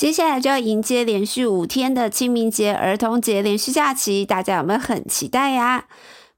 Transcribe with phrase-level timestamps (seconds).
[0.00, 5.84] 接下来就要迎接连续五天的清明节、儿童节连续假期，大家有没有很期待呀？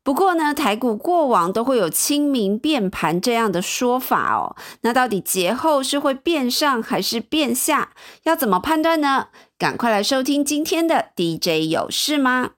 [0.03, 4.57] 不过呢，台股过往都会有清明变盘这样的说法哦。
[4.81, 7.91] 那到底节后是会变上还是变下？
[8.25, 9.29] 要怎么判断呢？
[9.57, 12.55] 赶快来收听今天的 DJ 有事吗？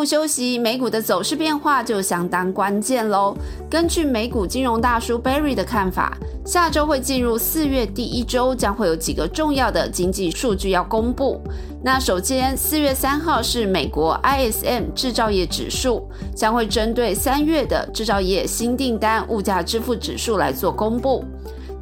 [0.00, 3.36] 不休息，美股的走势变化就相当关键喽。
[3.68, 11.38] 根据美股金融大叔 Barry 的看法，下周会进入四月第一周，将会有几个重要的经济数据要公布。
[11.84, 21.22] 那首先，四月三号是美国 ISM 制造业指数，将会针对三月的制造业新订单物价支付指数来做公布。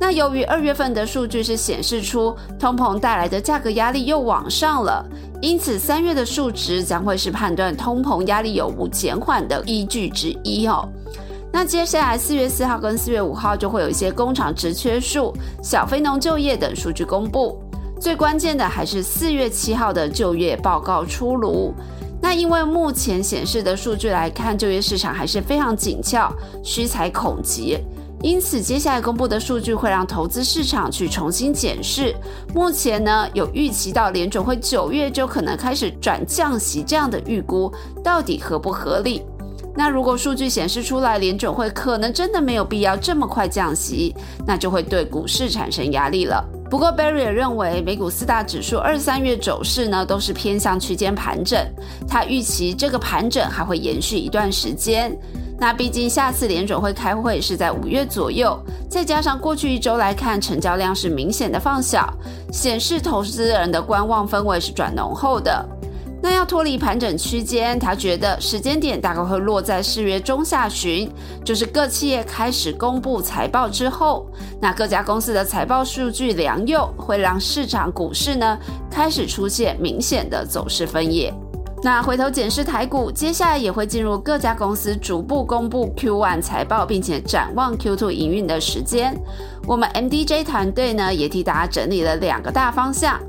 [0.01, 5.05] 那由于二月份的数据是显示出通膨带来的价格压力又往上了，
[5.41, 10.89] 因此三月的数值将会是判断通膨压力有无减缓的依据之一哦。
[11.53, 17.59] 那接下来四月四号跟四月五号就会有一些工厂职缺数、小非农就业等数据公布，
[18.01, 21.73] 最关键的还是四月七号的就业报告出炉。
[22.21, 26.31] 那因为目前显示的数据来看，就业市场还是非常紧俏，
[26.65, 27.79] 需财恐急。
[28.21, 32.15] 因此，接下来公布的数据会让投资市场去重新检视。
[32.53, 39.23] 目前呢，有预期到联准会九月就可能开始转降息这样的预估，到底合不合理？
[39.77, 44.13] 那如果数据显示出来，联准会可能真的没有必要这么快降息，
[44.45, 46.45] 那就会对股市产生压力了。
[46.69, 51.65] 不过，Barry 也认为美股四大指数二三月走势呢都是偏向区间盘整，
[52.09, 55.17] 他预期这个盘整还会延续一段时间。
[55.61, 58.57] 那毕竟下次联准会开会是在五月左右，
[58.89, 62.09] 再加上过去一周来看，成交量是明显的放小，
[62.53, 65.69] 显示投资人的观望氛围是转浓厚的。
[66.21, 71.09] 那要脱离盘整区间，他觉得时间点大概会落在四月中下旬，
[71.45, 74.27] 就是各企业开始公布财报之后，
[74.61, 78.59] 那各家公司的财报数据良诱，会让市场股市呢
[78.91, 81.33] 开始出现明显的走势分野。
[81.81, 89.17] 那回头检视台股，接下来也会进入各家公司逐步公布 Q1 财报，并且展望 Q2 营运的时间。
[89.65, 93.21] 我们 MDJ 团队呢也替大家整理了两个大方向，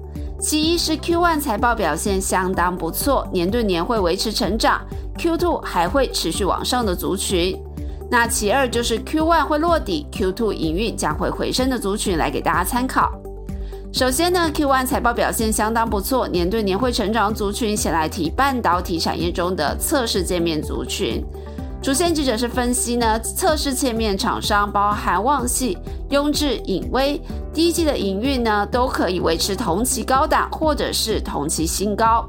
[0.41, 4.81] 其一是 Q1 财报表现相当不错，年对年会维持成长
[5.19, 7.55] ，Q2 还会持续往上的族群。
[8.09, 13.11] 那其二就是 Q1 会落底，Q2 营运将会回升的族群，来给大家参考。
[13.91, 21.25] 首先呢，Q1 财报表现相当不错，年对年会成长族群，先来提半导体产业中的测试界面族群。
[21.81, 25.75] 主线记者是分析呢，测试界面厂商包含旺系、
[26.11, 27.19] 雍智、影威，
[27.51, 32.27] 第一季的营运呢都可以维持同期高档，或者是同期新高。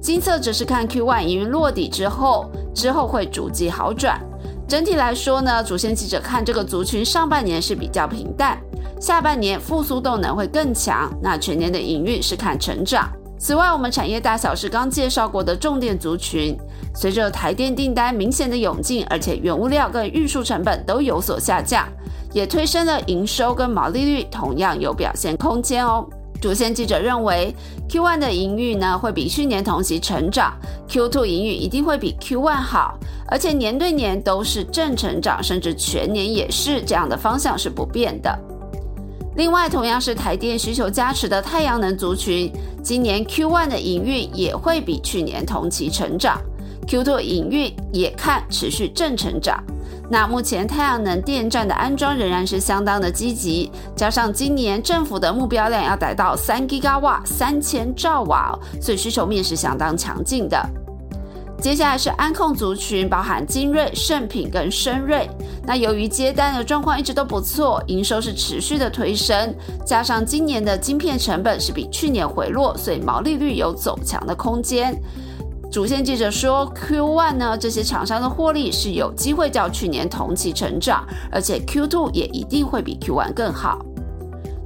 [0.00, 4.18] 金策只是看 Q1 营运落底之后，之后会逐季好转。
[4.66, 8.58] 整体来说呢，主线记者看这个族群上半年是比较平淡。
[9.00, 13.10] 下半年复苏动能会更强，那全年的营运是看成长。
[13.38, 16.56] 此外，我们产业大小是刚介绍过的重点族群，
[16.94, 21.86] 随着台电订单明显的涌进，而且原物料跟运输成本都有所下降，
[22.32, 26.08] 也推升了营收跟毛利率，同样有表现空间哦。
[26.44, 27.56] 主线记者认为
[27.88, 30.52] ，Q1 的营运呢会比去年同期成长
[30.86, 38.38] ，Q2 营运一定会比 Q1 好，而且年对年都是正成长，甚至全年也是这样的方向是不变的。
[39.36, 46.38] 另外，同样是台电需求加持的太阳能族群，今年 Q1 的营运也会比去年同期成长
[46.86, 49.64] ，Q2 营运也看持续正成长。
[50.14, 60.56] 那目前太阳能电站的安装仍然是相当的积极，加上今年政府的目标量要达到三 g 瓦三千兆瓦，所以需求面是相当强劲的。
[61.60, 65.28] 接下来是安控族群，包含精锐、圣品跟深锐。
[65.66, 69.52] 那由于接单的状况一直都不错，营收是持续的推升，
[69.84, 74.96] 加上今年的晶片成本是比去年回落，所以毛利率有走强的空间。
[75.74, 83.84] 主线记者说，Q1 呢这些厂商的获利是有机会较去年同期成长，而且 Q2 也一定会比 Q1 更好。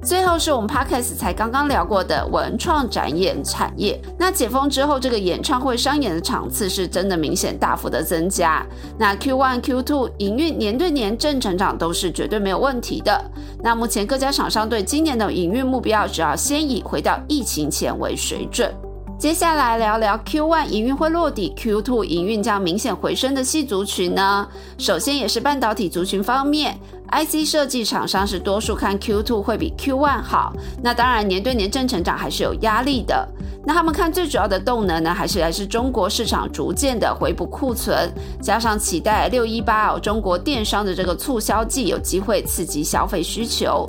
[0.02, 3.98] 最后是我们 Podcast 才刚刚聊过的文创展演产业。
[4.18, 8.62] 那解封之后，这个演唱会商演的场次是真的明显大幅的增加。
[8.98, 13.18] 那 Q1、Q2 营运年对年正成长都是绝对没有问题的。
[13.62, 18.70] 那目前各家厂商对今年的营运目标，只要先以回到疫情前为水准。
[19.18, 24.46] 接下来聊聊 Q1 营运会落底，Q2 营运将明显回升的细族群呢？
[24.78, 26.78] 首先也是半导体族群方面
[27.10, 33.28] IC 设计厂商是多数看 Q2 会比 Q1 好，那当然年对年正成长还是有压力的。
[33.66, 38.08] 那他们看最主要的动能呢，还是来自中国市场逐渐的回补库存，
[38.40, 43.84] 加上期待六一八哦中国电商的这个促销季有机会刺激消费需求。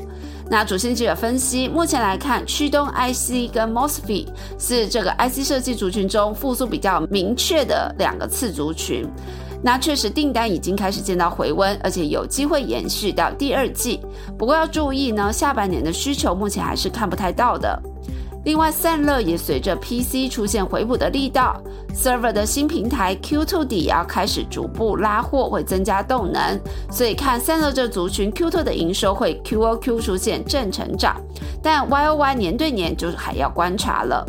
[0.52, 4.26] 那主线记者分析，目前来看，驱动 IC 跟 MOSFET
[4.58, 9.08] 是这个 IC 设计族群中复苏比较明确的两个次族群。
[9.62, 14.00] 那确实订单已经开始见到回温，而且有机会延续到第二季。
[14.38, 17.80] 不过要注意呢，下半年的需求目前还是看不太到的。
[18.46, 21.62] 另外，散热也随着 PC 出现回补的力道
[21.94, 26.60] ，Server 的新平台 Q2 底也要开始逐步拉货，会增加动能。
[26.90, 31.20] 所以看散热这族群 Q2 的营收会 QoQ 出现正成长，
[31.62, 34.26] 但 YoY 年对年就还要观察了。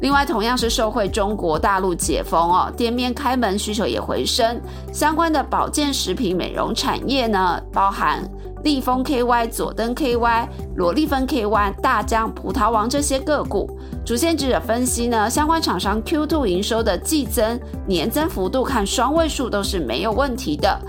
[0.00, 4.60] 另外，同样是受惠中国大陆解封哦，店面开门需求也回升，
[4.92, 8.22] 相关的保健食品美容产业呢，包含
[8.64, 13.70] 立丰 KY、佐登 KY、罗利芬 KY、大疆、葡萄王这些个股，
[14.04, 20.80] 主线记者分析呢，相关厂商 Q2 营收的季增、年增幅度看双位数都是没有问题的。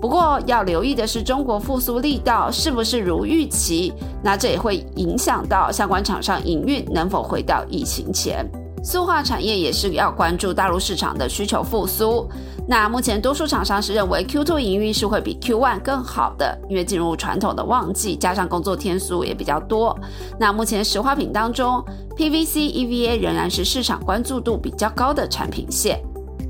[0.00, 3.92] 不过要留意的是，中国复苏力道是不是如预期？
[4.22, 8.46] 那这也会影响到相关厂商营运能否回到疫情前。
[8.82, 12.28] 塑化产业也是要关注大陆市场的需求复苏。
[12.66, 19.94] 那目前多数厂商是认为 Q2 营运是会比 Q1 更好的，因为进入传统的旺季，加上工作天数也比较多。
[20.40, 21.84] 那目前石化品当中
[22.16, 26.00] ，PVC、EVA 仍然是市场关注度比较高的产品线。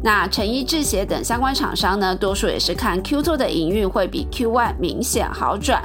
[0.05, 5.83] 那成衣制鞋等相关厂商呢，多数也是看 Q2 的营运会比 Q1 明显好转。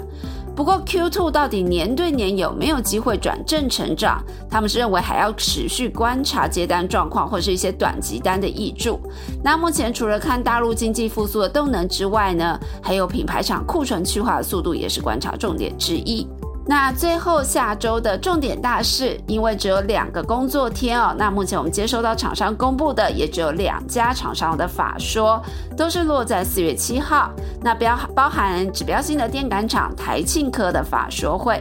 [0.59, 4.21] 不过 Q2 到底年对年有没有机会转正成长？
[4.49, 8.99] 他们是认为还要持续观察接单状况，或是一些短期单的益注。
[9.41, 16.27] 那目前除了看大陆经济复苏的动能之外呢，还有品牌厂库存去化的速度也是观察重点之一。
[16.69, 25.41] 那最后下周的重点大事，因为只有两个工作天哦，那目前我们接收到厂商公布的也只有两家厂商的法说，
[25.75, 27.31] 都是落在四月七号。
[27.63, 31.59] 那标包含指标性的电感厂台庆科的法说会。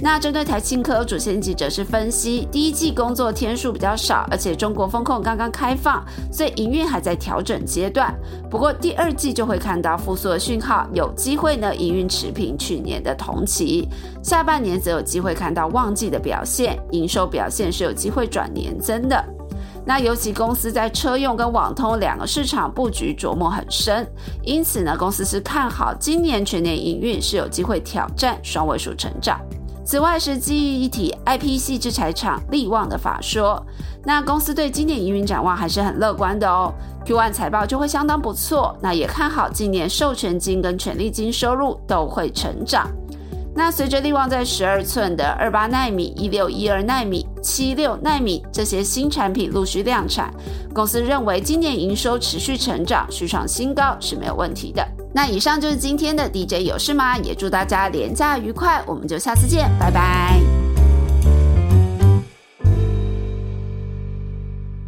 [0.00, 8.14] 那针对台庆科主线记者是分析，第一季工作天数比较少，而且中国风控刚刚开放，所以营运还在调整阶段。
[8.50, 13.88] 不过第二季就会看到复苏的讯号，有机会呢营运持平去年的同期。
[14.22, 19.24] 下半年则有机会看到旺季的表现，营收表现是有机会转年增的。
[19.86, 24.06] 那尤其公司在车用跟网通两个市场布局琢磨很深，
[24.42, 29.40] 因此呢公司是看好今年全年营运是有机会挑战双位数成长。
[29.84, 33.62] 此外是记忆体 IP 系制裁厂力旺的法说，
[34.02, 36.72] 那公司对今年营运展望还是很乐观的哦。
[37.04, 42.88] Q1 财报就会相当不错，那也看好今年授权金跟权利金收入都会成长。
[43.54, 50.32] 那随着力旺在十二寸的二八纳米、一六一二纳米、七六纳米这些新产品陆续量产，
[50.74, 54.84] 公司认为今年营收持续成长，续创新高是没有问题的。
[55.14, 57.16] 那以上就是今天的 DJ 有事吗？
[57.18, 60.63] 也祝大家廉假愉快，我们就下次见，拜拜。